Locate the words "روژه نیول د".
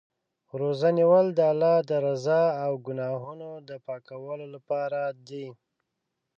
0.59-1.39